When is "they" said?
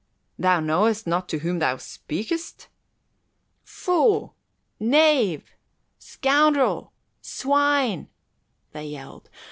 8.71-8.87